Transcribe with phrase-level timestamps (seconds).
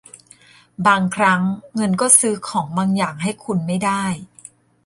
[0.85, 1.41] บางครั้ง
[1.75, 4.05] เงินก็ซื้อของบางอย่างให้คุณไม่ได้